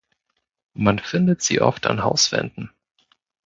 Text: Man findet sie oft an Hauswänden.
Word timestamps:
Man 0.73 0.97
findet 0.97 1.43
sie 1.43 1.61
oft 1.61 1.85
an 1.85 2.03
Hauswänden. 2.03 2.71